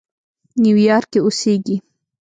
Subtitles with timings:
[0.61, 1.75] نیویارک کې اوسېږي.